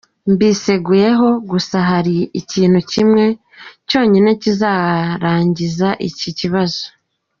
[0.31, 3.25] Mbiseguyeho, gusa hari ikintu kimwe
[3.89, 6.83] cyonyine kizarangiza iki kibazo.”